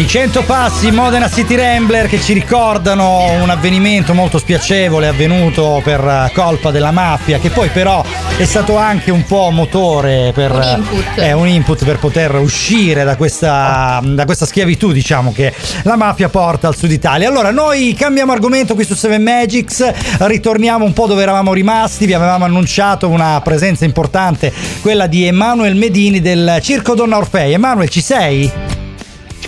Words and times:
I 0.00 0.06
100 0.08 0.44
passi 0.44 0.90
Modena 0.90 1.28
City 1.28 1.56
Rambler 1.56 2.06
che 2.06 2.18
ci 2.22 2.32
ricordano 2.32 3.32
un 3.42 3.50
avvenimento 3.50 4.14
molto 4.14 4.38
spiacevole 4.38 5.06
avvenuto 5.06 5.82
per 5.84 6.30
colpa 6.32 6.70
della 6.70 6.90
mafia, 6.90 7.38
che 7.38 7.50
poi 7.50 7.68
però 7.68 8.02
è 8.38 8.44
stato 8.44 8.78
anche 8.78 9.10
un 9.10 9.24
po' 9.24 9.50
motore 9.50 10.32
per 10.32 10.52
Un 10.52 10.62
input. 10.62 11.18
eh, 11.18 11.34
un 11.34 11.46
input 11.46 11.84
per 11.84 11.98
poter 11.98 12.34
uscire 12.36 13.04
da 13.04 13.16
questa, 13.16 14.00
da 14.02 14.24
questa 14.24 14.46
schiavitù, 14.46 14.90
diciamo, 14.90 15.34
che 15.34 15.52
la 15.82 15.96
mafia 15.96 16.30
porta 16.30 16.66
al 16.66 16.76
sud 16.76 16.90
Italia. 16.92 17.28
Allora, 17.28 17.50
noi 17.50 17.92
cambiamo 17.92 18.32
argomento 18.32 18.74
qui 18.74 18.84
su 18.86 18.94
Seven 18.94 19.22
Magics, 19.22 19.86
ritorniamo 20.20 20.82
un 20.82 20.94
po' 20.94 21.08
dove 21.08 21.20
eravamo 21.20 21.52
rimasti, 21.52 22.06
vi 22.06 22.14
avevamo 22.14 22.46
annunciato 22.46 23.06
una 23.06 23.38
presenza 23.44 23.84
importante, 23.84 24.50
quella 24.80 25.06
di 25.06 25.26
Emanuel 25.26 25.74
Medini 25.76 26.22
del 26.22 26.58
Circo 26.62 26.94
Donna 26.94 27.18
Orfei. 27.18 27.52
Emanuel, 27.52 27.90
ci 27.90 28.00
sei? 28.00 28.69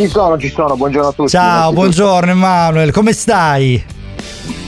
Ci 0.02 0.08
sono, 0.08 0.36
ci 0.36 0.50
sono, 0.50 0.76
buongiorno 0.76 1.08
a 1.10 1.12
tutti. 1.12 1.30
Ciao, 1.30 1.72
buongiorno 1.72 2.32
Emanuel, 2.32 2.90
come 2.90 3.12
stai? 3.12 3.91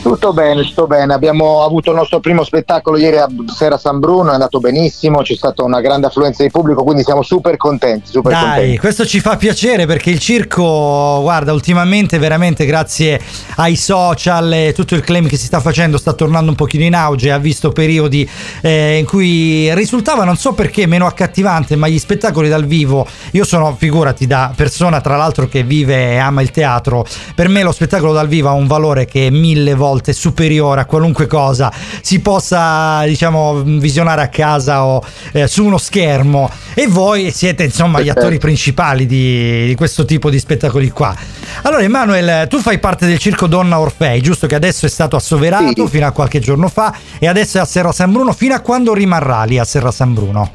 Tutto 0.04 0.34
bene, 0.34 0.62
tutto 0.64 0.86
bene. 0.86 1.14
Abbiamo 1.14 1.64
avuto 1.64 1.90
il 1.90 1.96
nostro 1.96 2.20
primo 2.20 2.44
spettacolo 2.44 2.98
ieri 2.98 3.16
a 3.16 3.26
Sera 3.46 3.78
San 3.78 4.00
Bruno, 4.00 4.32
è 4.32 4.34
andato 4.34 4.60
benissimo, 4.60 5.22
c'è 5.22 5.34
stata 5.34 5.62
una 5.62 5.80
grande 5.80 6.08
affluenza 6.08 6.42
di 6.42 6.50
pubblico, 6.50 6.84
quindi 6.84 7.02
siamo 7.02 7.22
super 7.22 7.56
contenti, 7.56 8.10
super 8.10 8.30
Dai, 8.30 8.42
contenti. 8.42 8.78
questo 8.78 9.06
ci 9.06 9.20
fa 9.20 9.38
piacere 9.38 9.86
perché 9.86 10.10
il 10.10 10.18
circo, 10.18 11.20
guarda, 11.22 11.54
ultimamente 11.54 12.18
veramente 12.18 12.66
grazie 12.66 13.18
ai 13.56 13.76
social 13.76 14.52
e 14.52 14.74
tutto 14.74 14.94
il 14.94 15.00
claim 15.00 15.26
che 15.26 15.38
si 15.38 15.46
sta 15.46 15.58
facendo 15.60 15.96
sta 15.96 16.12
tornando 16.12 16.50
un 16.50 16.56
pochino 16.56 16.84
in 16.84 16.94
auge, 16.94 17.32
ha 17.32 17.38
visto 17.38 17.72
periodi 17.72 18.28
eh, 18.60 18.98
in 18.98 19.06
cui 19.06 19.74
risultava, 19.74 20.24
non 20.24 20.36
so 20.36 20.52
perché, 20.52 20.84
meno 20.86 21.06
accattivante, 21.06 21.76
ma 21.76 21.88
gli 21.88 21.98
spettacoli 21.98 22.50
dal 22.50 22.66
vivo, 22.66 23.06
io 23.30 23.44
sono, 23.44 23.74
figurati, 23.74 24.26
da 24.26 24.52
persona 24.54 25.00
tra 25.00 25.16
l'altro 25.16 25.48
che 25.48 25.62
vive 25.62 26.10
e 26.12 26.16
ama 26.18 26.42
il 26.42 26.50
teatro, 26.50 27.06
per 27.34 27.48
me 27.48 27.62
lo 27.62 27.72
spettacolo 27.72 28.12
dal 28.12 28.28
vivo 28.28 28.50
ha 28.50 28.52
un 28.52 28.66
valore 28.66 29.06
che 29.06 29.28
è 29.28 29.30
mille 29.30 29.72
volte 29.72 29.92
superiore 30.02 30.80
a 30.80 30.84
qualunque 30.84 31.26
cosa 31.26 31.72
si 32.00 32.20
possa, 32.20 33.02
diciamo, 33.04 33.62
visionare 33.62 34.22
a 34.22 34.28
casa 34.28 34.84
o 34.84 35.02
eh, 35.32 35.46
su 35.46 35.64
uno 35.64 35.78
schermo 35.78 36.50
e 36.74 36.86
voi 36.86 37.30
siete 37.30 37.64
insomma 37.64 38.00
gli 38.00 38.08
attori 38.08 38.38
principali 38.38 39.06
di, 39.06 39.66
di 39.66 39.74
questo 39.74 40.04
tipo 40.04 40.30
di 40.30 40.38
spettacoli 40.38 40.90
qua. 40.90 41.14
Allora 41.62 41.82
Emanuele, 41.82 42.46
tu 42.48 42.58
fai 42.58 42.78
parte 42.78 43.06
del 43.06 43.18
Circo 43.18 43.46
Donna 43.46 43.78
Orfei, 43.78 44.20
giusto 44.20 44.46
che 44.46 44.54
adesso 44.54 44.86
è 44.86 44.88
stato 44.88 45.16
assoverato 45.16 45.84
Sì. 45.84 45.88
fino 45.88 46.06
a 46.06 46.10
qualche 46.10 46.40
giorno 46.40 46.68
fa 46.68 46.94
e 47.18 47.26
adesso 47.26 47.58
è 47.58 47.60
a 47.60 47.64
Serra 47.64 47.92
San 47.92 48.12
Bruno, 48.12 48.32
fino 48.32 48.54
a 48.54 48.60
quando 48.60 48.92
rimarrà 48.94 49.44
lì 49.44 49.58
a 49.58 49.64
Serra 49.64 49.90
San 49.90 50.14
Bruno? 50.14 50.50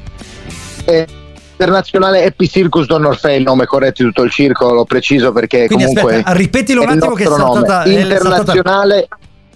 Eh, 0.84 1.06
Internazionale 1.52 2.24
Happy 2.24 2.48
Circus 2.48 2.86
Don 2.86 3.04
Orfei, 3.04 3.36
il 3.36 3.42
nome 3.42 3.66
corretto 3.66 4.02
di 4.02 4.08
tutto 4.08 4.22
il 4.22 4.30
circo, 4.30 4.72
l'ho 4.72 4.84
preciso 4.84 5.30
perché 5.30 5.66
Quindi 5.66 5.84
comunque 5.84 6.12
aspetta, 6.14 6.32
ripetilo 6.32 6.82
un 6.82 6.88
attimo 6.88 7.14
che 7.14 7.24
è 7.24 7.28
nome. 7.28 7.38
saltata- 7.38 7.82
è 7.82 8.18
saltata- 8.18 8.52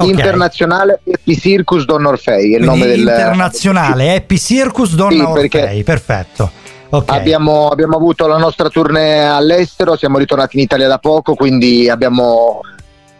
Internazionale, 0.01 0.93
Ok. 0.95 0.99
internazionale 0.99 1.01
Happy 1.13 1.37
Circus 1.39 1.85
Don 1.85 2.05
Orfei, 2.05 2.55
è 2.55 2.59
il 2.59 2.65
Quindi 2.65 2.67
nome 2.67 2.87
del 2.87 2.99
internazionale 3.01 4.15
Happy 4.17 4.39
Circus 4.39 4.95
Donna 4.95 5.15
Sì, 5.15 5.21
Orfei, 5.21 5.83
perfetto. 5.85 6.51
Ok. 6.91 7.11
Abbiamo, 7.11 7.69
abbiamo 7.69 7.97
avuto 7.97 8.27
la 8.27 8.37
nostra 8.37 8.69
tournée 8.69 9.25
all'estero, 9.25 9.97
siamo 9.97 10.19
ritornati 10.19 10.57
in 10.57 10.63
Italia 10.63 10.89
da 10.89 10.99
poco, 10.99 11.35
quindi 11.35 11.89
abbiamo 11.89 12.61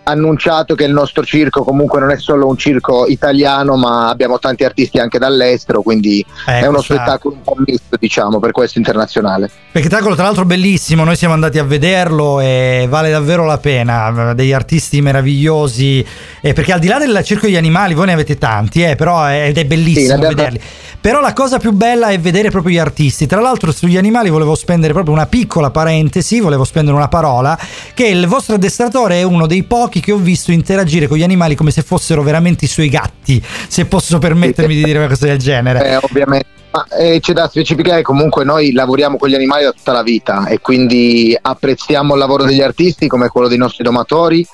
annunciato 0.05 0.75
che 0.75 0.85
il 0.85 0.93
nostro 0.93 1.25
circo 1.25 1.65
comunque 1.65 1.99
non 2.01 2.11
è 2.11 2.19
solo 2.19 2.47
un 2.47 2.57
circo 2.57 3.07
italiano, 3.07 3.77
ma 3.77 4.09
abbiamo 4.09 4.39
tanti 4.39 4.65
artisti 4.65 4.99
anche 4.99 5.19
dall'estero, 5.19 5.83
quindi 5.83 6.25
Eh, 6.47 6.61
è 6.61 6.67
uno 6.67 6.77
questa- 6.77 6.95
spettacolo 6.95 7.35
un 7.35 7.43
po' 7.43 7.57
misto, 7.67 7.97
diciamo, 7.99 8.39
per 8.39 8.53
questo 8.53 8.79
internazionale. 8.79 9.51
Spettacolo 9.71 10.15
tra 10.15 10.25
l'altro 10.25 10.45
bellissimo, 10.45 11.05
noi 11.05 11.17
siamo 11.17 11.35
andati 11.35 11.59
a 11.59 11.65
vederlo 11.65 12.41
e 12.41 12.87
vale 12.89 13.11
davvero 13.11 13.45
la 13.45 13.59
pena, 13.59 14.33
degli 14.35 14.53
artisti 14.53 15.01
meravigliosi, 15.01 16.05
eh, 16.41 16.53
perché 16.53 16.73
al 16.73 16.79
di 16.81 16.87
là 16.87 16.99
del 16.99 17.21
circo 17.25 17.47
degli 17.47 17.57
animali 17.57 17.95
voi 17.95 18.07
ne 18.07 18.13
avete 18.13 18.39
tanti, 18.39 18.83
eh, 18.83 18.95
però 18.97 19.25
è, 19.25 19.47
ed 19.49 19.57
è 19.57 19.61
Sì, 19.61 19.67
bellissimo 19.67 20.15
abbiamo- 20.15 20.35
vederli. 20.35 20.61
Però 21.05 21.21
la 21.21 21.35
cosa 21.35 21.59
più 21.59 21.73
bella 21.73 22.09
è 22.09 22.19
vedere 22.19 22.49
proprio 22.49 22.73
gli 22.73 22.79
artisti. 22.79 23.27
Tra 23.27 23.39
l'altro 23.43 23.73
sugli 23.73 23.99
animali 23.99 24.31
volevo 24.31 24.55
spendere 24.55 24.95
proprio 24.95 25.13
una 25.13 25.27
piccola 25.27 25.71
parentesi, 25.71 26.41
volevo 26.41 26.65
spendere 26.65 26.97
una 26.97 27.09
parola, 27.09 27.59
che 27.93 28.07
il 28.07 28.27
vostro 28.27 28.55
addestratore 28.55 29.17
è 29.17 29.23
uno 29.23 29.47
dei 29.47 29.65
pochi 29.65 29.94
che 30.01 30.13
ho 30.13 30.17
visto 30.17 30.53
interagire 30.53 31.07
con 31.07 31.17
gli 31.17 31.23
animali 31.23 31.55
come 31.55 31.71
se 31.71 31.83
fossero 31.83 32.23
veramente 32.23 32.65
i 32.65 32.69
suoi 32.69 32.89
gatti, 32.89 33.43
se 33.69 33.87
posso 33.87 34.19
permettermi 34.19 34.75
di 34.75 34.85
dire 34.85 34.99
una 34.99 35.09
cosa 35.09 35.27
del 35.27 35.39
genere. 35.39 35.91
Eh, 35.91 35.97
ovviamente. 35.97 36.47
Ma 36.73 36.87
eh, 36.99 37.21
c'è 37.21 37.33
da 37.33 37.47
specificare 37.47 38.03
comunque 38.03 38.45
noi 38.45 38.73
lavoriamo 38.73 39.17
con 39.17 39.29
gli 39.29 39.35
animali 39.35 39.63
da 39.63 39.71
tutta 39.71 39.93
la 39.93 40.03
vita 40.03 40.47
e 40.47 40.59
quindi 40.59 41.37
apprezziamo 41.41 42.15
il 42.15 42.19
lavoro 42.19 42.45
degli 42.45 42.63
artisti 42.63 43.07
come 43.07 43.29
quello 43.29 43.47
dei 43.47 43.59
nostri 43.59 43.85
domatori 43.85 44.45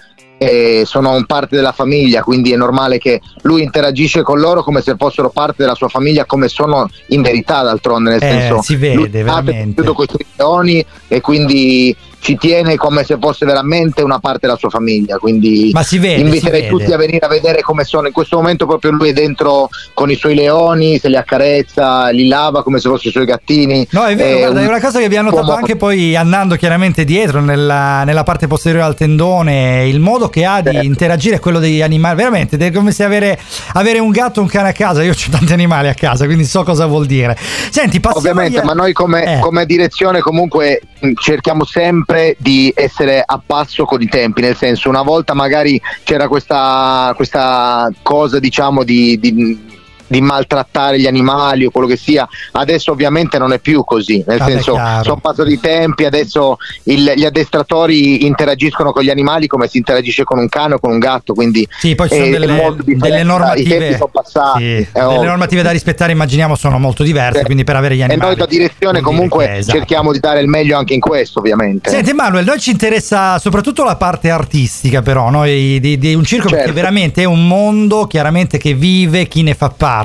sono 0.85 1.23
parte 1.27 1.55
della 1.55 1.73
famiglia, 1.73 2.23
quindi 2.23 2.51
è 2.51 2.57
normale 2.57 2.97
che 2.97 3.21
lui 3.43 3.63
interagisce 3.63 4.23
con 4.23 4.41
loro 4.41 4.63
come 4.63 4.81
se 4.81 4.95
fossero 4.97 5.29
parte 5.29 5.57
della 5.59 5.75
sua 5.75 5.89
famiglia, 5.89 6.25
come 6.25 6.49
sono 6.49 6.89
in 7.09 7.21
verità 7.21 7.63
d'altronde, 7.63 8.09
nel 8.11 8.23
Eh, 8.23 8.31
senso 8.31 8.63
si 8.63 8.77
vede, 8.77 9.23
veramente. 9.23 9.83
cresciuto 9.83 9.93
con 9.93 10.07
i 10.19 10.25
leoni 10.37 10.85
e 11.09 11.21
quindi 11.21 11.95
ci 12.21 12.37
tiene 12.37 12.77
come 12.77 13.03
se 13.05 13.17
fosse 13.21 13.47
veramente 13.47 14.03
una 14.03 14.19
parte 14.19 14.41
della 14.47 14.57
sua 14.59 14.69
famiglia, 14.71 15.17
quindi 15.19 15.71
Ma 15.73 15.83
si 15.83 15.99
vede, 15.99 16.21
inviterei 16.21 16.63
si 16.63 16.67
vede. 16.67 16.69
tutti 16.69 16.93
a 16.93 16.97
venire 16.97 17.25
a 17.27 17.29
vedere 17.29 17.63
come 17.63 17.85
sono 17.85 18.07
in 18.07 18.13
questo 18.13 18.37
momento 18.37 18.67
proprio 18.67 18.91
lui 18.93 19.09
è 19.09 19.13
dentro 19.13 19.69
con 19.95 20.11
i 20.11 20.15
suoi 20.17 20.35
leoni, 20.35 20.99
se 20.99 21.09
li 21.09 21.17
accarezza, 21.17 22.11
li 22.11 22.29
lava 22.29 22.63
come 22.63 22.79
se 22.79 22.89
fossero 22.89 23.09
i 23.09 23.13
suoi 23.13 23.25
gattini. 23.25 23.87
No, 23.91 24.05
è 24.05 24.15
vero, 24.17 24.29
Eh, 24.37 24.39
guarda, 24.41 24.61
è 24.61 24.63
un 24.65 24.69
una 24.71 24.81
cosa 24.81 24.99
che 24.99 25.05
abbiamo 25.07 25.31
notato 25.31 25.47
uomo- 25.47 25.59
anche 25.59 25.77
poi 25.77 26.15
andando 26.15 26.55
chiaramente 26.57 27.05
dietro 27.05 27.41
nella, 27.41 28.05
nella 28.05 28.23
parte 28.23 28.47
posteriore 28.47 28.85
al 28.85 28.95
tendone, 28.95 29.87
il 29.89 29.99
modo 30.01 30.29
che 30.29 30.45
ha 30.45 30.61
di 30.61 30.71
Certo. 30.71 30.87
interagire 30.87 31.37
è 31.37 31.41
quello 31.41 31.59
degli 31.59 31.81
animali, 31.83 32.17
veramente 32.17 32.57
è 32.59 32.71
come 32.71 32.93
se 32.93 33.03
avere, 33.05 33.39
avere 33.73 33.99
un 33.99 34.11
gatto 34.11 34.41
o 34.41 34.43
un 34.43 34.49
cane 34.49 34.69
a 34.69 34.73
casa, 34.73 35.03
io 35.03 35.13
ho 35.13 35.31
tanti 35.31 35.53
animali 35.53 35.89
a 35.89 35.95
casa, 35.95 36.27
quindi 36.27 36.45
so 36.45 36.63
cosa 36.65 36.87
vuol 36.87 37.07
dire. 37.07 37.37
Senti, 37.71 37.99
passiamo 37.99 38.29
Ovviamente, 38.29 38.59
agli- 38.61 38.67
ma 38.67 38.73
noi 38.75 38.93
come, 38.93 39.37
Eh. 39.37 39.39
come 39.41 39.65
direzione 39.67 40.21
comunque 40.21 40.81
mh, 41.01 41.13
cerchiamo 41.21 41.65
sempre 41.65 42.10
di 42.39 42.73
essere 42.75 43.23
a 43.25 43.41
passo 43.45 43.85
con 43.85 44.03
i 44.03 44.07
tempi, 44.09 44.41
nel 44.41 44.57
senso 44.57 44.89
una 44.89 45.03
volta 45.03 45.35
magari 45.35 45.81
c'era 46.03 46.29
questa, 46.29 47.13
questa 47.15 47.91
cosa 48.03 48.39
diciamo 48.39 48.83
di, 48.83 49.19
di- 49.19 49.69
di 50.11 50.21
maltrattare 50.21 50.99
gli 50.99 51.07
animali 51.07 51.65
o 51.65 51.71
quello 51.71 51.87
che 51.87 51.97
sia, 51.97 52.29
adesso 52.53 52.91
ovviamente 52.91 53.39
non 53.39 53.53
è 53.53 53.61
più 53.61 53.85
così, 53.85 54.25
nel 54.27 54.39
Vabbè, 54.39 54.51
senso 54.51 54.77
sono 55.03 55.17
passati 55.19 55.53
i 55.53 55.61
tempi, 55.61 56.05
adesso 56.05 56.57
il- 56.85 57.13
gli 57.15 57.25
addestratori 57.25 58.27
interagiscono 58.27 58.91
con 58.93 59.05
gli 59.05 59.11
animali 59.11 59.47
come 59.47 59.69
si 59.69 59.79
interagisce 59.79 60.25
con 60.25 60.39
un 60.41 60.49
cane 60.49 60.75
o 60.75 60.79
con 60.81 60.91
un 60.91 60.99
gatto, 60.99 61.33
quindi 61.33 61.67
Sì, 61.79 61.95
poi 61.95 62.09
ci 62.09 62.17
sono 62.17 62.29
delle, 62.29 62.47
delle 62.85 63.23
normative. 63.23 63.99
passati, 64.11 64.65
sì, 64.65 64.89
è 64.93 65.01
delle 65.01 65.25
normative 65.25 65.63
da 65.63 65.71
rispettare, 65.71 66.11
immaginiamo, 66.13 66.57
sono 66.57 66.79
molto 66.79 67.03
diverse. 67.05 67.39
Sì. 67.41 67.45
Quindi 67.45 67.63
per 67.65 67.77
avere 67.77 67.95
gli 67.95 68.01
E 68.01 68.05
animali. 68.05 68.31
noi 68.31 68.37
da 68.37 68.47
direzione 68.47 68.93
dire 68.99 69.05
comunque 69.05 69.47
che- 69.47 69.57
esatto. 69.59 69.79
cerchiamo 69.79 70.11
di 70.13 70.19
dare 70.19 70.41
il 70.41 70.49
meglio 70.49 70.77
anche 70.77 70.95
in 70.95 71.01
questo, 71.01 71.39
ovviamente. 71.39 71.89
Senti 71.91 72.11
Emanuele, 72.11 72.45
noi 72.47 72.59
ci 72.59 72.71
interessa 72.71 73.39
soprattutto 73.39 73.85
la 73.85 73.95
parte 73.97 74.31
artistica 74.31 75.03
però, 75.03 75.31
noi 75.31 75.79
di, 75.81 75.99
di 75.99 76.15
un 76.15 76.25
circo 76.25 76.49
perché 76.49 76.65
Certo. 76.65 76.75
veramente 76.75 77.23
è 77.23 77.27
un 77.27 77.47
mondo 77.47 78.07
chiaramente 78.07 78.59
che 78.59 78.75
vive 78.75 79.27
chi 79.29 79.43
ne 79.43 79.55
fa 79.55 79.69
parte, 79.71 80.00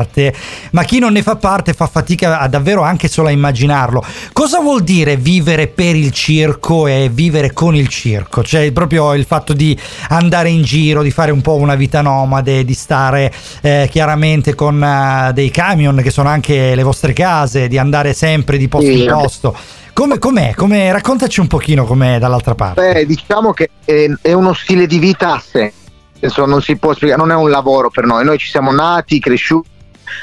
ma 0.72 0.84
chi 0.84 1.00
non 1.00 1.14
ne 1.14 1.22
fa 1.22 1.36
parte 1.38 1.74
fa 1.74 1.88
fatica 1.88 2.40
a 2.40 2.48
davvero 2.48 2.82
anche 2.82 3.08
solo 3.08 3.28
a 3.30 3.32
immaginarlo. 3.32 4.04
Cosa 4.34 4.60
vuol 4.60 4.84
dire 4.84 5.16
vivere 5.16 5.68
per 5.68 5.96
il 5.96 6.12
circo 6.12 6.88
e 6.88 7.10
vivere 7.12 7.54
con 7.54 7.76
il 7.76 7.88
circo? 7.88 8.44
Cioè 8.44 8.72
proprio 8.72 9.14
il 9.14 9.26
fatto 9.26 9.54
di 9.54 9.78
andare 10.10 10.50
in 10.50 10.64
giro, 10.64 11.02
di 11.02 11.12
fare 11.12 11.32
un 11.32 11.42
po' 11.42 11.56
una 11.56 11.76
vita 11.76 12.02
nomade, 12.02 12.66
di 12.66 12.74
stare 12.74 13.32
eh, 13.62 13.88
chiaramente 13.90 14.56
con 14.56 14.84
eh, 14.84 15.32
dei 15.34 15.52
camion 15.52 16.02
che 16.02 16.12
sono 16.12 16.30
anche 16.30 16.76
le 16.76 16.84
vostre 16.84 17.14
case, 17.14 17.68
di 17.68 17.78
andare 17.78 18.14
sempre 18.14 18.58
di 18.58 18.68
posto 18.68 18.90
Sì. 18.92 19.04
in 19.04 19.08
posto. 19.12 19.56
Come, 19.94 20.20
com'è? 20.20 20.54
Come- 20.56 20.92
raccontaci 20.92 21.40
un 21.40 21.48
pochino 21.48 21.86
com'è 21.86 22.20
dall'altra 22.20 22.54
parte. 22.54 22.82
Beh, 22.82 23.06
diciamo 23.06 23.54
che 23.54 23.70
è, 23.86 24.10
è 24.22 24.34
uno 24.34 24.54
stile 24.54 24.88
di 24.88 25.00
vita 25.00 25.36
a 25.36 25.40
sé, 25.40 25.72
non 26.46 26.62
si 26.62 26.76
può 26.76 26.94
spiegare, 26.94 27.20
non 27.22 27.32
è 27.32 27.36
un 27.36 27.50
lavoro 27.50 27.90
per 27.90 28.04
noi, 28.06 28.26
noi 28.26 28.38
ci 28.38 28.48
siamo 28.50 28.72
nati, 28.74 29.20
cresciuti, 29.20 29.70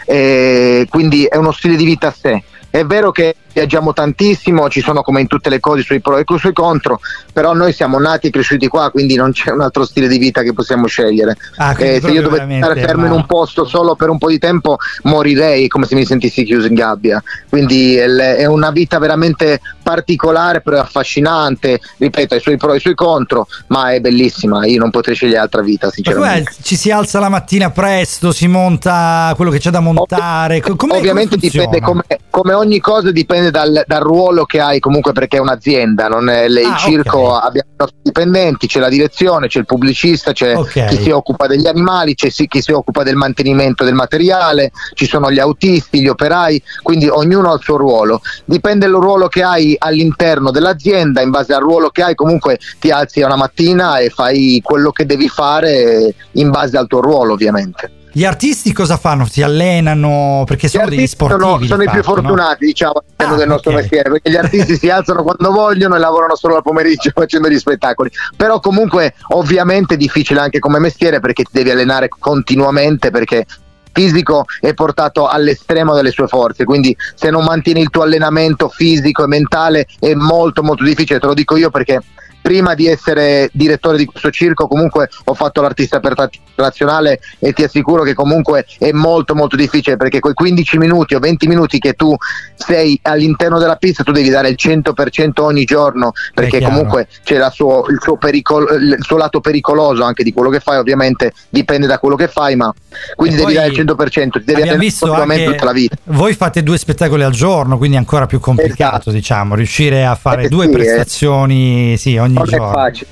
eh, 0.05 0.87
quindi 0.89 1.25
è 1.25 1.37
uno 1.37 1.53
stile 1.53 1.77
di 1.77 1.85
vita 1.85 2.09
a 2.09 2.15
sé. 2.17 2.43
È 2.71 2.85
vero 2.85 3.11
che 3.11 3.37
viaggiamo 3.53 3.93
tantissimo, 3.93 4.69
ci 4.69 4.81
sono 4.81 5.03
come 5.03 5.21
in 5.21 5.27
tutte 5.27 5.49
le 5.51 5.61
cose 5.61 5.81
i 5.81 5.85
suoi 5.85 6.01
pro 6.01 6.17
e 6.17 6.25
i 6.27 6.39
suoi 6.39 6.53
contro, 6.53 7.01
però 7.33 7.53
noi 7.53 7.73
siamo 7.73 7.99
nati 7.99 8.29
e 8.29 8.31
cresciuti 8.31 8.69
qua, 8.69 8.91
quindi 8.91 9.15
non 9.15 9.33
c'è 9.33 9.51
un 9.51 9.61
altro 9.61 9.85
stile 9.85 10.09
di 10.09 10.19
vita 10.19 10.43
che 10.43 10.53
possiamo 10.53 10.87
scegliere. 10.87 11.37
Ah, 11.57 11.75
Eh, 11.79 12.01
se 12.01 12.11
io 12.11 12.23
dovessi 12.23 12.57
stare 12.57 12.81
fermo 12.81 13.05
in 13.05 13.11
ma- 13.11 13.17
un 13.17 13.27
posto 13.27 13.65
solo 13.65 13.95
per 13.95 14.09
un 14.09 14.19
po' 14.19 14.29
di 14.29 14.39
tempo 14.39 14.77
morirei 15.05 15.69
come 15.69 15.87
se 15.87 15.95
mi 15.95 16.05
sentissi 16.05 16.45
chiuso 16.45 16.67
in 16.67 16.75
gabbia. 16.75 17.23
Quindi 17.49 17.97
è, 17.97 18.47
una 18.47 18.71
vita 18.71 18.99
veramente 18.99 19.61
particolare, 19.83 20.61
però 20.61 20.81
affascinante. 20.81 21.81
Ripeto, 21.99 22.35
i 22.35 22.41
suoi 22.41 22.57
pro 22.57 22.73
e 22.73 22.77
i 22.77 22.81
suoi 22.81 22.95
contro, 22.95 23.47
ma 23.69 23.93
è 23.93 24.01
bellissima. 24.01 24.65
Io 24.67 24.79
non 24.79 24.91
potrei 24.91 25.15
scegliere 25.15 25.39
altra 25.39 25.63
vita, 25.63 25.91
sinceramente. 25.91 26.51
com'è? 26.51 26.63
ci 26.63 26.77
si 26.77 26.91
alza 26.91 27.19
la 27.19 27.29
mattina 27.29 27.71
presto, 27.71 28.33
si 28.33 28.47
monta 28.47 29.33
quello 29.37 29.51
che 29.51 29.59
c'è 29.59 29.71
da 29.71 29.81
montare. 29.81 30.61
com'è- 30.61 30.97
Ovviamente 30.97 31.37
dipende 31.37 31.81
come, 31.81 32.05
come 32.31 32.53
ogni 32.53 32.79
cosa 32.81 33.11
dipende 33.11 33.42
dipende 33.43 33.51
dal, 33.51 33.85
dal, 33.87 34.03
ruolo 34.03 34.45
che 34.45 34.61
hai 34.61 34.79
comunque 34.79 35.13
perché 35.13 35.39
è 35.39 35.41
un'azienda, 35.41 36.09
non 36.09 36.29
è 36.29 36.45
il 36.45 36.59
ah, 36.59 36.77
circo, 36.77 37.19
okay. 37.19 37.47
abbiamo 37.47 37.69
i 37.71 37.77
nostri 37.77 37.99
dipendenti, 38.03 38.67
c'è 38.67 38.79
la 38.79 38.89
direzione, 38.89 39.49
c'è 39.49 39.59
il 39.59 39.67
pubblicista, 39.67 40.33
c'è 40.33 40.57
okay. 40.57 40.89
chi 40.89 41.03
si 41.03 41.11
occupa 41.11 41.47
degli 41.47 41.67
animali, 41.67 42.15
c'è 42.15 42.29
chi 42.31 42.63
si 42.63 42.73
occupa 42.73 43.03
del 43.03 43.17
mantenimento 43.17 43.85
del 43.85 43.95
materiale, 43.95 44.71
ci 44.95 45.07
sono 45.07 45.31
gli 45.31 45.41
autisti, 45.41 46.01
gli 46.01 46.09
operai, 46.09 46.63
quindi 46.83 47.09
ognuno 47.09 47.51
ha 47.51 47.55
il 47.55 47.63
suo 47.63 47.77
ruolo. 47.77 48.21
Dipende 48.45 48.87
dal 48.87 49.01
ruolo 49.01 49.29
che 49.29 49.43
hai 49.43 49.75
all'interno 49.79 50.51
dell'azienda, 50.51 51.21
in 51.21 51.31
base 51.31 51.55
al 51.55 51.63
ruolo 51.63 51.91
che 51.91 52.03
hai 52.03 52.15
comunque 52.15 52.59
ti 52.79 52.91
alzi 52.91 53.21
una 53.23 53.37
mattina 53.37 53.99
e 53.99 54.11
fai 54.11 54.61
quello 54.63 54.91
che 54.93 55.07
devi 55.07 55.29
fare 55.29 56.15
in 56.33 56.51
base 56.51 56.77
al 56.77 56.87
tuo 56.87 57.01
ruolo 57.01 57.33
ovviamente. 57.33 58.01
Gli 58.15 58.27
artisti 58.27 58.75
cosa 58.75 58.99
fanno? 58.99 59.25
Si 59.25 59.41
allenano? 59.41 60.45
Perché 60.47 60.69
sono 60.69 60.87
degli 60.87 61.07
sportivi? 61.07 61.41
Sono, 61.41 61.65
sono 61.65 61.83
i 61.83 61.89
più 61.89 62.03
fortunati, 62.03 62.65
no? 62.65 62.67
diciamo, 62.67 62.93
all'interno 62.93 63.35
ah, 63.35 63.39
del 63.39 63.49
nostro 63.49 63.71
okay. 63.71 63.83
mestiere, 63.83 64.11
perché 64.11 64.31
gli 64.31 64.37
artisti 64.37 64.77
si 64.77 64.91
alzano 64.91 65.23
quando 65.23 65.51
vogliono 65.51 65.95
e 65.95 65.99
lavorano 65.99 66.37
solo 66.37 66.57
al 66.57 66.63
pomeriggio 66.63 67.11
facendo 67.15 67.49
gli 67.49 67.59
spettacoli. 67.59 68.11
Però 68.37 68.61
comunque 68.61 69.15
ovviamente 69.29 69.95
è 69.95 69.97
difficile 69.97 70.41
anche 70.41 70.59
come 70.59 70.79
mestiere 70.79 71.21
perché 71.21 71.45
ti 71.45 71.53
devi 71.53 71.71
allenare 71.71 72.09
continuamente 72.09 73.11
perché 73.11 73.47
fisico 73.93 74.45
è 74.61 74.75
portato 74.75 75.27
all'estremo 75.27 75.95
delle 75.95 76.11
sue 76.11 76.27
forze, 76.27 76.65
quindi 76.65 76.97
se 77.15 77.31
non 77.31 77.45
mantieni 77.45 77.81
il 77.81 77.91
tuo 77.91 78.03
allenamento 78.03 78.69
fisico 78.69 79.25
e 79.25 79.27
mentale 79.27 79.87
è 79.99 80.15
molto 80.15 80.63
molto 80.63 80.85
difficile, 80.85 81.19
te 81.19 81.27
lo 81.27 81.35
dico 81.35 81.57
io 81.57 81.71
perché 81.71 82.01
prima 82.43 82.75
di 82.75 82.87
essere 82.89 83.49
direttore 83.53 83.97
di 83.97 84.05
questo 84.05 84.31
circo 84.31 84.67
comunque 84.67 85.09
ho 85.25 85.35
fatto 85.35 85.63
l'artista 85.63 86.01
per 86.01 86.15
nazionale 86.57 87.21
e 87.39 87.53
ti 87.53 87.63
assicuro 87.63 88.03
che 88.03 88.15
comunque 88.15 88.67
è 88.79 88.91
molto 88.93 89.35
molto 89.35 89.57
difficile 89.57 89.97
perché 89.97 90.21
quei 90.21 90.35
15 90.35 90.79
minuti 90.79 91.15
o 91.15 91.19
20 91.19 91.47
minuti 91.47 91.79
che 91.79 91.95
tu 91.95 92.15
sei 92.55 92.99
all'interno 93.03 93.59
della 93.59 93.77
pista 93.77 94.03
tu 94.03 94.13
devi 94.13 94.29
dare 94.29 94.49
il 94.49 94.57
100% 94.59 95.41
ogni 95.41 95.65
giorno 95.65 96.13
perché 96.35 96.61
comunque 96.61 97.09
c'è 97.25 97.39
suo, 97.51 97.85
il, 97.89 97.99
suo 98.01 98.17
pericolo, 98.17 98.69
il, 98.75 98.99
suo 99.01 99.17
lato 99.17 99.41
pericoloso 99.41 100.05
anche 100.05 100.23
di 100.23 100.33
quello 100.33 100.51
che 100.51 100.61
fai 100.61 100.79
ovviamente 100.79 101.33
dipende 101.49 101.87
da 101.87 101.99
quello 101.99 102.17
che 102.17 102.29
fai 102.29 102.57
ma 102.57 102.73
quindi 103.15 103.37
devi 103.37 103.55
dare 103.55 103.69
il 103.69 103.79
100% 103.79 104.31
ti 104.31 104.45
devi 104.45 104.63
allenare 104.63 104.91
continuamente 104.99 105.51
tutta 105.53 105.65
la 105.65 105.73
vita 105.73 105.97
voi 106.05 106.35
fate 106.35 106.63
due 106.63 106.79
spettacoli 106.79 107.23
al 107.23 107.33
giorno 107.33 107.79
quindi 107.79 107.97
è 107.97 107.99
ancora 107.99 108.27
più 108.27 108.41
complicato 108.41 108.97
esatto. 108.97 109.11
diciamo 109.11 109.55
riuscire 109.55 110.05
a 110.05 110.15
fare 110.15 110.45
eh, 110.45 110.49
due 110.49 110.67
sì, 110.67 110.73
prestazioni 110.73 111.93
eh. 111.93 111.97
sì 111.97 112.17
ogni 112.17 112.32
non 112.33 112.45
giorno. 112.45 112.71
è 112.71 112.73
facile 112.73 113.07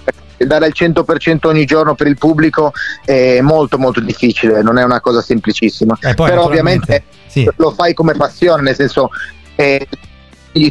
dare 0.46 0.68
il 0.68 0.74
100% 0.74 1.46
ogni 1.46 1.64
giorno 1.64 1.94
per 1.94 2.06
il 2.06 2.16
pubblico 2.16 2.72
è 3.04 3.40
molto 3.40 3.78
molto 3.78 4.00
difficile, 4.00 4.62
non 4.62 4.78
è 4.78 4.84
una 4.84 5.00
cosa 5.00 5.20
semplicissima. 5.20 5.98
Eh, 6.00 6.14
Però 6.14 6.44
ovviamente 6.44 7.04
sì. 7.26 7.48
lo 7.56 7.72
fai 7.72 7.94
come 7.94 8.14
passione, 8.14 8.62
nel 8.62 8.74
senso 8.74 9.10
eh, 9.54 9.86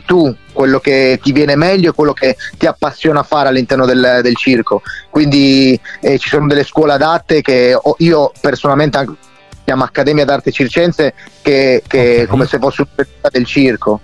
tu 0.05 0.35
quello 0.51 0.79
che 0.79 1.19
ti 1.21 1.31
viene 1.31 1.55
meglio 1.55 1.91
e 1.91 1.93
quello 1.93 2.13
che 2.13 2.35
ti 2.57 2.65
appassiona 2.65 3.23
fare 3.23 3.49
all'interno 3.49 3.85
del, 3.85 4.19
del 4.23 4.35
circo. 4.35 4.81
Quindi 5.09 5.79
eh, 6.01 6.17
ci 6.17 6.29
sono 6.29 6.47
delle 6.47 6.63
scuole 6.63 6.93
adatte 6.93 7.41
che 7.41 7.77
io 7.97 8.31
personalmente 8.41 8.97
anche 8.97 9.15
chiamo 9.63 9.83
Accademia 9.83 10.25
d'Arte 10.25 10.51
Circense 10.51 11.13
che, 11.43 11.83
che 11.85 12.11
okay. 12.13 12.25
come 12.25 12.47
se 12.47 12.57
fosse 12.57 12.81
un'università 12.81 13.29
del 13.29 13.45
circo 13.45 14.01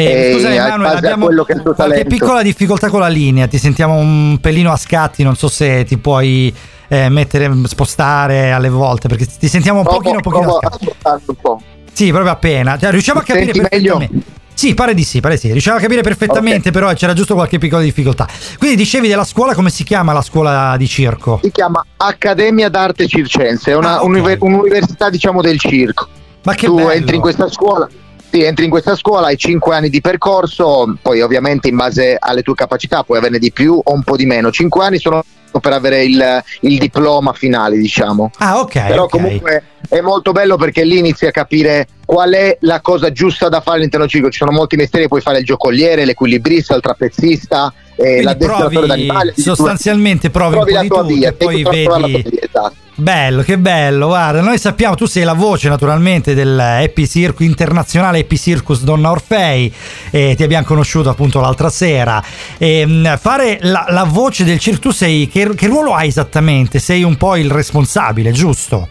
eh, 0.00 0.32
scusa 0.34 0.52
Emanuele, 0.52 0.96
abbiamo 0.96 1.28
qualche 1.74 2.04
piccola 2.04 2.42
difficoltà 2.42 2.88
con 2.90 3.00
la 3.00 3.08
linea, 3.08 3.46
ti 3.46 3.58
sentiamo 3.58 3.94
un 3.94 4.38
pelino 4.40 4.70
a 4.70 4.76
scatti, 4.76 5.22
non 5.22 5.36
so 5.36 5.48
se 5.48 5.84
ti 5.84 5.96
puoi 5.96 6.54
eh, 6.88 7.08
mettere, 7.08 7.50
spostare 7.64 8.52
alle 8.52 8.68
volte, 8.68 9.08
perché 9.08 9.26
ti 9.26 9.48
sentiamo 9.48 9.78
un 9.78 9.84
provo, 9.84 10.00
pochino, 10.00 10.20
pochino 10.20 10.56
a 10.56 10.68
scatti. 10.68 10.88
Un 11.26 11.34
po'. 11.40 11.60
Sì, 11.92 12.10
proprio 12.10 12.32
appena. 12.32 12.76
Cioè, 12.76 12.90
riusciamo 12.90 13.20
a 13.20 13.22
capire 13.22 13.52
perfettamente. 13.52 14.12
Meglio? 14.12 14.34
Sì, 14.52 14.74
pare 14.74 14.94
di 14.94 15.04
sì, 15.04 15.20
pare 15.20 15.34
di 15.34 15.40
sì. 15.40 15.50
Riusciamo 15.50 15.78
a 15.78 15.80
capire 15.80 16.02
perfettamente, 16.02 16.68
okay. 16.68 16.72
però 16.72 16.92
c'era 16.92 17.12
giusto 17.14 17.34
qualche 17.34 17.58
piccola 17.58 17.82
difficoltà. 17.82 18.26
Quindi 18.58 18.76
dicevi 18.76 19.08
della 19.08 19.24
scuola, 19.24 19.54
come 19.54 19.70
si 19.70 19.84
chiama 19.84 20.12
la 20.12 20.22
scuola 20.22 20.76
di 20.76 20.86
circo? 20.86 21.40
Si 21.42 21.50
chiama 21.50 21.84
Accademia 21.96 22.68
d'Arte 22.68 23.06
Circense, 23.06 23.70
è 23.70 23.74
una, 23.74 23.92
ah, 23.92 23.94
okay. 23.96 24.06
un'univer- 24.08 24.42
un'università 24.42 25.08
diciamo 25.08 25.40
del 25.40 25.58
circo. 25.58 26.08
Ma 26.42 26.54
che 26.54 26.66
tu 26.66 26.76
bello. 26.76 26.90
entri 26.90 27.16
in 27.16 27.22
questa 27.22 27.50
scuola 27.50 27.88
sì, 28.30 28.42
entri 28.42 28.64
in 28.64 28.70
questa 28.70 28.96
scuola, 28.96 29.28
hai 29.28 29.36
5 29.36 29.74
anni 29.74 29.88
di 29.88 30.00
percorso, 30.00 30.96
poi 31.00 31.20
ovviamente 31.20 31.68
in 31.68 31.76
base 31.76 32.16
alle 32.18 32.42
tue 32.42 32.54
capacità 32.54 33.02
puoi 33.02 33.18
averne 33.18 33.38
di 33.38 33.52
più 33.52 33.80
o 33.82 33.92
un 33.92 34.02
po' 34.02 34.16
di 34.16 34.26
meno. 34.26 34.50
5 34.50 34.84
anni 34.84 34.98
sono 34.98 35.24
per 35.60 35.72
avere 35.72 36.04
il, 36.04 36.42
il, 36.60 36.78
diploma 36.78 37.32
finale, 37.32 37.76
diciamo. 37.78 38.30
Ah, 38.38 38.60
ok. 38.60 38.86
Però 38.86 39.04
okay. 39.04 39.20
comunque 39.20 39.62
è 39.88 40.00
molto 40.00 40.32
bello 40.32 40.56
perché 40.56 40.84
lì 40.84 40.98
inizi 40.98 41.26
a 41.26 41.30
capire 41.30 41.86
qual 42.04 42.32
è 42.32 42.58
la 42.60 42.80
cosa 42.80 43.10
giusta 43.10 43.48
da 43.48 43.60
fare 43.60 43.78
all'interno 43.78 44.04
del 44.04 44.14
circo. 44.14 44.30
Ci 44.30 44.38
sono 44.38 44.52
molti 44.52 44.76
mestieri, 44.76 45.08
puoi 45.08 45.20
fare 45.20 45.38
il 45.38 45.44
giocoliere, 45.44 46.04
l'equilibrista, 46.04 46.74
il 46.74 46.82
trapezzista, 46.82 47.72
eh, 47.96 48.22
l'addestratore 48.22 48.86
d'animali. 48.86 49.32
Sostanzialmente 49.36 50.30
provi, 50.30 50.54
provi 50.54 50.72
la 50.72 50.84
tua 50.84 51.02
via, 51.02 51.28
e 51.30 51.32
poi 51.32 51.62
vedi. 51.62 52.24
Esatto. 52.40 52.74
Bello, 52.98 53.42
che 53.42 53.58
bello, 53.58 54.06
guarda, 54.06 54.40
noi 54.40 54.56
sappiamo, 54.58 54.94
tu 54.94 55.04
sei 55.04 55.22
la 55.22 55.34
voce 55.34 55.68
naturalmente 55.68 56.32
del 56.32 56.58
Happy 56.58 57.06
Circus 57.06 57.44
internazionale 57.44 58.20
Happy 58.20 58.38
Circus 58.38 58.84
Donna 58.84 59.10
Orfei, 59.10 59.70
e 60.10 60.34
ti 60.34 60.42
abbiamo 60.42 60.64
conosciuto 60.64 61.10
appunto 61.10 61.38
l'altra 61.40 61.68
sera. 61.68 62.22
E, 62.56 62.86
mm, 62.86 63.14
fare 63.16 63.58
la, 63.60 63.84
la, 63.90 64.04
voce 64.04 64.44
del 64.44 64.58
circo, 64.58 64.80
tu 64.80 64.90
sei, 64.92 65.28
che, 65.28 65.54
che 65.54 65.66
ruolo 65.66 65.92
hai 65.92 66.08
esattamente? 66.08 66.78
Sei 66.78 67.02
un 67.02 67.16
po' 67.16 67.36
il 67.36 67.50
responsabile, 67.50 68.32
giusto? 68.32 68.88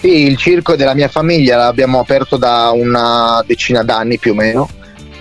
Sì, 0.00 0.22
il 0.22 0.38
circo 0.38 0.72
è 0.72 0.76
della 0.76 0.94
mia 0.94 1.08
famiglia, 1.08 1.58
l'abbiamo 1.58 1.98
aperto 1.98 2.38
da 2.38 2.70
una 2.70 3.42
decina 3.46 3.82
d'anni 3.82 4.18
più 4.18 4.32
o 4.32 4.34
meno 4.34 4.68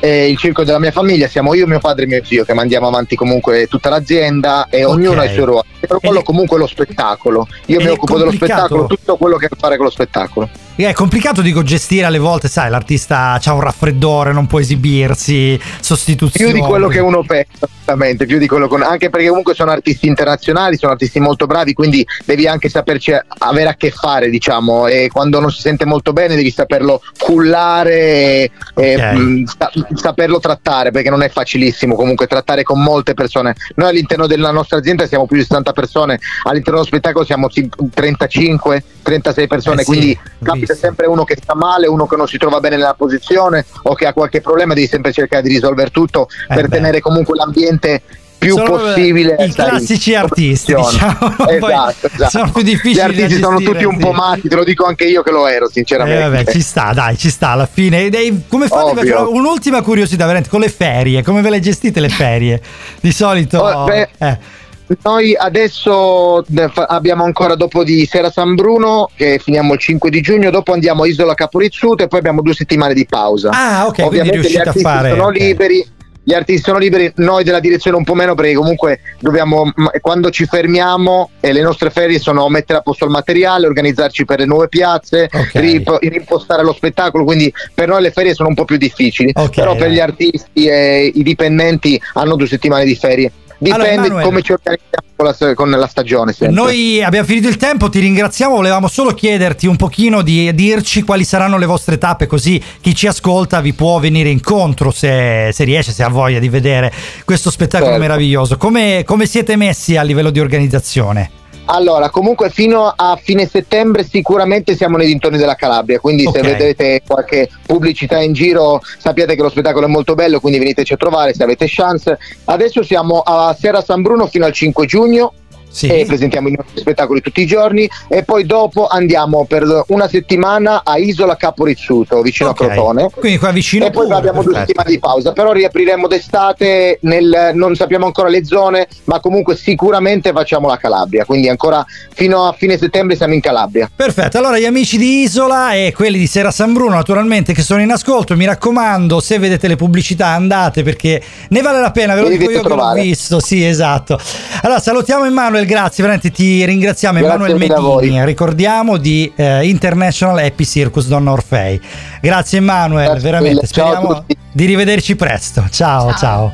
eh, 0.03 0.29
il 0.29 0.38
circo 0.38 0.65
della 0.65 0.79
mia 0.79 0.91
famiglia 0.91 1.29
siamo 1.29 1.53
io, 1.53 1.65
mio 1.65 1.79
padre 1.79 2.03
e 2.03 2.07
mio 2.07 2.21
zio 2.25 2.44
che 2.44 2.53
mandiamo 2.53 2.88
avanti 2.88 3.15
comunque 3.15 3.67
tutta 3.67 3.88
l'azienda 3.88 4.67
e 4.69 4.83
okay. 4.83 4.97
ognuno 4.97 5.21
ha 5.21 5.23
il 5.23 5.31
suo 5.31 5.45
ruolo. 5.45 5.65
Il 5.79 5.88
ruolo 6.01 6.19
è... 6.19 6.23
comunque 6.23 6.57
lo 6.57 6.67
spettacolo. 6.67 7.47
Io 7.67 7.79
mi 7.79 7.88
occupo 7.88 8.17
dello 8.17 8.31
spettacolo, 8.31 8.85
tutto 8.88 9.15
quello 9.15 9.38
che 9.38 9.45
ha 9.45 9.50
a 9.50 9.55
fare 9.57 9.77
con 9.77 9.85
lo 9.85 9.91
spettacolo. 9.91 10.50
È 10.75 10.91
complicato 10.91 11.41
dico 11.41 11.61
gestire 11.61 12.05
alle 12.05 12.17
volte, 12.17 12.47
sai, 12.47 12.69
l'artista 12.69 13.39
ha 13.41 13.53
un 13.53 13.61
raffreddore, 13.61 14.33
non 14.33 14.47
può 14.47 14.59
esibirsi, 14.59 15.57
sostituzioni. 15.79 16.51
Più 16.51 16.61
di 16.61 16.67
quello 16.67 16.88
che 16.88 17.00
uno 17.00 17.23
pensa, 17.23 17.67
esattamente, 17.83 18.25
più 18.25 18.39
di 18.39 18.47
quello 18.47 18.67
che 18.67 18.83
anche 18.83 19.09
perché 19.11 19.27
comunque 19.27 19.53
sono 19.53 19.69
artisti 19.69 20.07
internazionali, 20.07 20.75
sono 20.77 20.94
artisti 20.94 21.19
molto 21.19 21.45
bravi, 21.45 21.73
quindi 21.73 22.05
devi 22.25 22.47
anche 22.47 22.69
saperci 22.69 23.13
avere 23.38 23.69
a 23.69 23.75
che 23.75 23.91
fare, 23.91 24.29
diciamo, 24.29 24.88
e 24.88 25.09
quando 25.11 25.39
non 25.39 25.51
si 25.51 25.61
sente 25.61 25.85
molto 25.85 26.11
bene 26.11 26.35
devi 26.35 26.51
saperlo 26.51 27.01
cullare 27.19 27.95
e, 27.95 28.51
okay. 28.73 29.44
e 29.44 29.44
sa- 29.45 29.71
saperlo 29.95 30.40
trattare, 30.40 30.92
perché 30.92 31.10
non 31.10 31.24
è 31.24 31.30
facilissimo 31.30 31.95
comunque 31.95 32.28
trattare 32.28 32.63
con 32.63 32.81
molte 32.81 33.13
persone. 33.13 33.56
Noi 33.75 33.90
all'interno 33.90 34.28
della 34.28 34.51
nostra 34.51 34.77
azienda 34.77 35.08
siamo 35.08 35.25
più 35.25 35.38
di 35.38 35.44
60 35.44 35.72
persone, 35.72 36.20
all'interno 36.44 36.79
dello 36.79 36.86
spettacolo 36.86 37.25
siamo 37.25 37.50
35, 37.50 38.84
36 39.03 39.48
persone, 39.48 39.82
eh 39.82 39.84
sì, 39.84 39.89
quindi 39.89 40.20
capita 40.41 40.74
sempre 40.74 41.08
uno 41.08 41.24
che 41.24 41.38
sta 41.41 41.56
male, 41.56 41.88
uno 41.88 42.06
che 42.08 42.15
non 42.15 42.27
si 42.27 42.38
trova 42.38 42.60
bene 42.60 42.77
nella 42.77 42.94
posizione 42.94 43.65
o 43.84 43.94
che 43.94 44.08
ha 44.08 44.13
qualche 44.13 44.41
problema, 44.41 44.74
devi 44.74 44.88
sempre 44.88 45.12
cercare 45.12 45.44
di 45.44 45.50
risolvere 45.50 45.89
tutto 45.89 46.27
eh 46.48 46.56
per 46.56 46.67
beh. 46.67 46.75
tenere 46.75 47.00
comunque 47.00 47.36
l'ambiente 47.36 48.01
più 48.43 48.55
sono 48.55 48.69
possibile 48.69 49.35
i 49.39 49.51
classici 49.51 50.15
artisti 50.15 50.73
diciamo 50.75 51.47
esatto, 51.47 52.07
esatto. 52.07 52.29
sono 52.29 52.51
più 52.51 52.62
difficili 52.62 52.93
gli 52.93 53.00
artisti 53.00 53.41
sono 53.41 53.59
tutti 53.59 53.83
un 53.83 53.97
po' 53.97 54.12
matti 54.12 54.47
te 54.47 54.55
lo 54.55 54.63
dico 54.63 54.85
anche 54.85 55.05
io 55.05 55.23
che 55.23 55.31
lo 55.31 55.47
ero 55.47 55.69
sinceramente 55.69 56.23
eh, 56.23 56.29
vabbè, 56.29 56.51
ci 56.51 56.62
sta 56.62 56.93
dai 56.93 57.17
ci 57.17 57.29
sta 57.29 57.50
alla 57.50 57.67
fine 57.71 58.09
Dei, 58.09 58.43
come 58.47 58.67
fate 58.67 59.12
un'ultima 59.12 59.81
curiosità 59.81 60.23
veramente 60.25 60.50
con 60.50 60.59
le 60.59 60.69
ferie 60.69 61.23
come 61.23 61.41
ve 61.41 61.50
le 61.50 61.59
gestite 61.59 62.00
le 62.00 62.09
ferie 62.09 62.62
di 63.00 63.12
solito 63.12 63.59
oh, 63.59 63.83
beh, 63.85 64.09
eh 64.17 64.62
noi 65.01 65.35
adesso 65.35 66.43
abbiamo 66.88 67.23
ancora 67.23 67.55
dopo 67.55 67.83
di 67.83 68.05
Sera 68.05 68.29
San 68.29 68.55
Bruno, 68.55 69.09
che 69.15 69.39
finiamo 69.39 69.73
il 69.73 69.79
5 69.79 70.09
di 70.09 70.21
giugno, 70.21 70.50
dopo 70.50 70.73
andiamo 70.73 71.03
a 71.03 71.07
Isola 71.07 71.33
Caporizzuto 71.33 72.03
e 72.03 72.07
poi 72.07 72.19
abbiamo 72.19 72.41
due 72.41 72.53
settimane 72.53 72.93
di 72.93 73.05
pausa. 73.05 73.50
Ah, 73.51 73.88
ok, 73.88 74.00
Ovviamente 74.03 74.50
gli 74.50 74.57
artisti 74.57 74.81
fare... 74.81 75.09
sono 75.09 75.27
okay. 75.27 75.39
liberi. 75.39 75.85
Gli 76.25 76.34
artisti 76.34 76.63
sono 76.63 76.77
liberi, 76.77 77.12
noi 77.18 77.44
della 77.44 77.60
direzione 77.60 77.98
un 77.98 78.06
po' 78.06 78.13
meno 78.13 78.34
perché 78.34 78.53
comunque 78.53 79.01
dobbiamo, 79.20 79.72
quando 80.00 80.30
ci 80.30 80.46
fermiamo 80.46 81.32
e 81.42 81.51
le 81.51 81.62
nostre 81.62 81.89
ferie 81.89 82.18
sono 82.18 82.48
mettere 82.48 82.80
a 82.80 82.82
posto 82.82 83.03
il 83.03 83.12
materiale, 83.12 83.68
organizzarci 83.68 84.24
per 84.24 84.39
le 84.39 84.46
nuove 84.46 84.70
piazze, 84.70 85.30
okay. 85.32 85.84
rimpostare 86.00 86.63
lo 86.63 86.74
spettacolo, 86.74 87.25
quindi 87.25 87.53
per 87.74 87.89
noi 87.89 88.01
le 88.01 88.12
ferie 88.12 88.34
sono 88.34 88.48
un 88.48 88.56
po' 88.56 88.63
più 88.63 88.77
difficili, 88.77 89.32
okay, 89.34 89.50
però 89.50 89.75
per 89.75 89.89
gli 89.89 90.00
artisti 90.00 90.65
e 90.65 91.12
i 91.13 91.24
dipendenti 91.24 92.01
hanno 92.13 92.38
due 92.38 92.48
settimane 92.48 92.86
di 92.86 92.96
ferie. 92.96 93.32
Dipende 93.57 94.07
allora, 94.07 94.24
come 94.24 94.41
ci 94.41 94.51
organizziamo 94.51 95.07
con 95.15 95.25
la, 95.25 95.53
con 95.53 95.69
la 95.69 95.88
stagione. 95.88 96.33
Sempre. 96.33 96.55
Noi 96.55 97.03
abbiamo 97.03 97.25
finito 97.25 97.48
il 97.48 97.57
tempo, 97.57 97.89
ti 97.89 98.00
ringraziamo. 98.00 98.55
Volevamo 98.55 98.88
solo 98.88 99.13
chiederti 99.13 99.67
un 99.67 99.75
pochino 99.75 100.22
di 100.22 100.53
dirci 100.53 101.03
quali 101.03 101.24
saranno 101.24 101.57
le 101.57 101.65
vostre 101.65 101.98
tappe, 101.98 102.27
così 102.27 102.62
chi 102.81 102.95
ci 102.95 103.07
ascolta 103.07 103.62
vi 103.62 103.74
può 103.74 104.00
venire 104.00 104.29
incontro 104.29 104.91
se, 104.91 105.50
se 105.51 105.63
riesce, 105.63 105.91
se 105.91 106.03
ha 106.03 106.10
voglia 106.10 106.39
di 106.39 106.50
vedere 106.50 106.91
questo 107.25 107.50
spettacolo 107.50 107.91
certo. 107.91 108.05
meraviglioso. 108.05 108.57
Come, 108.57 109.03
come 109.05 109.25
siete 109.25 109.55
messi 109.55 109.98
a 109.98 110.03
livello 110.03 110.29
di 110.29 110.39
organizzazione? 110.39 111.41
Allora, 111.65 112.10
comunque 112.10 112.50
fino 112.50 112.93
a 112.96 113.17
fine 113.22 113.48
settembre 113.48 114.03
sicuramente 114.03 114.75
siamo 114.75 114.98
nei 114.98 115.08
dintorni 115.08 115.38
della 115.38 115.55
Calabria, 115.55 116.00
quindi 116.00 116.25
Ok. 116.25 116.36
se 116.36 116.41
vedete 116.41 117.01
qualche 117.08 117.50
pubblicità 117.65 118.20
in 118.20 118.34
giro 118.34 118.82
sappiate 118.98 119.36
che 119.36 119.41
lo 119.41 119.50
spettacolo 119.50 119.86
è 119.86 119.89
molto 119.89 120.13
bello, 120.13 120.39
quindi 120.41 120.60
veniteci 120.60 120.93
a 120.93 120.98
trovare 120.98 121.34
se 121.34 121.41
avete 121.43 121.65
chance. 121.67 122.17
Adesso 122.46 122.84
siamo 122.84 123.22
a 123.22 123.55
Sera 123.58 123.82
San 123.82 124.01
Bruno 124.01 124.27
fino 124.27 124.46
al 124.46 124.51
5 124.51 124.86
giugno 124.86 125.34
Sì. 125.74 125.88
e 125.88 126.06
presentiamo 126.06 126.50
i 126.50 126.53
nostri 126.56 126.82
spettacoli 126.82 127.20
tutti 127.20 127.42
i 127.42 127.48
giorni 127.48 127.89
e 128.08 128.24
poi 128.24 128.46
dopo 128.46 128.86
andiamo 128.88 129.46
per 129.46 129.84
una 129.88 130.08
settimana 130.08 130.84
a 130.86 130.98
Isola 130.98 131.36
Capo 131.36 131.65
Rizzuto, 131.65 132.22
vicino 132.22 132.50
Ok. 132.50 132.62
a 132.62 132.65
Crotone. 132.68 133.10
Quindi 133.10 133.39
qua 133.39 133.50
vicino 133.51 133.86
E 133.86 133.89
poi 133.89 134.06
pure, 134.06 134.15
abbiamo 134.18 134.44
due 134.44 134.51
perfetto. 134.53 134.68
settimane 134.68 134.89
di 134.92 135.00
pausa, 135.00 135.32
però 135.34 135.51
riapriremo 135.51 136.08
d'estate, 136.08 137.00
nel, 137.01 137.51
non 137.56 137.75
sappiamo 137.75 138.06
ancora 138.06 138.30
le 138.30 138.46
zone, 138.46 138.88
ma 139.06 139.20
comunque 139.20 139.56
sicuramente 139.56 140.32
facciamo 140.32 140.68
la 140.68 140.77
Calabria, 140.77 141.25
quindi 141.25 141.50
ancora 141.50 141.84
fino 142.13 142.48
a 142.48 142.53
fine 142.53 142.77
settembre 142.77 143.15
siamo 143.15 143.34
in 143.34 143.42
Calabria. 143.42 143.89
Perfetto, 143.94 144.38
allora 144.38 144.60
gli 144.60 144.65
amici 144.65 144.98
di 144.98 145.22
Isola 145.24 145.74
e 145.74 145.92
quelli 145.96 146.20
di 146.20 146.27
Sera 146.27 146.51
San 146.51 146.74
Bruno 146.74 146.94
naturalmente 146.96 147.53
che 147.53 147.63
sono 147.63 147.82
in 147.82 147.92
ascolto, 147.92 148.36
mi 148.36 148.46
raccomando 148.46 149.20
se 149.20 149.39
vedete 149.39 149.68
le 149.68 149.75
pubblicità 149.75 150.27
andate 150.27 150.84
perché 150.84 151.20
ne 151.50 151.62
vale 151.62 151.80
la 151.82 151.89
pena, 151.92 152.13
ve 152.13 152.22
lo 152.22 152.27
dico 152.30 152.50
io 152.51 152.62
che 152.62 152.68
l'ho 152.70 152.94
visto, 152.94 153.39
sì 153.39 153.65
esatto. 153.65 154.20
Allora 154.62 154.80
salutiamo 154.80 155.25
Emanuele, 155.25 155.62
grazie, 155.65 156.03
veramente 156.03 156.32
ti 156.32 156.63
ringraziamo 156.65 157.20
Grazie 157.20 157.36
Emanuele. 157.36 158.00
Medini, 158.00 158.25
ricordiamo 158.25 158.98
di 158.98 159.32
eh, 159.36 159.67
International 159.67 160.38
Happy 160.38 160.65
Circus 160.65 161.08
Donna 161.08 161.32
Orfei. 161.32 161.79
Grazie 162.22 162.60
Emanuele, 162.60 163.20
veramente, 163.20 163.67
ciao 163.67 163.93
speriamo 163.93 164.25
di 164.51 164.65
rivederci 164.65 165.15
presto. 165.15 165.65
ciao. 165.70 166.13
ciao. 166.15 166.51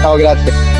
Ciao, 0.00 0.16
grazie. 0.16 0.77